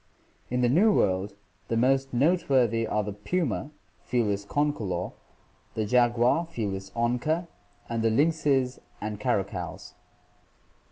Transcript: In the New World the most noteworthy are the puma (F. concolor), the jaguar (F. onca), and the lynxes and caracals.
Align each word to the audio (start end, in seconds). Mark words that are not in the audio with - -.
In 0.49 0.61
the 0.61 0.67
New 0.67 0.91
World 0.91 1.35
the 1.67 1.77
most 1.77 2.11
noteworthy 2.11 2.87
are 2.87 3.03
the 3.03 3.13
puma 3.13 3.69
(F. 4.03 4.11
concolor), 4.47 5.11
the 5.75 5.85
jaguar 5.85 6.47
(F. 6.49 6.55
onca), 6.95 7.45
and 7.87 8.01
the 8.01 8.09
lynxes 8.09 8.79
and 8.99 9.19
caracals. 9.19 9.93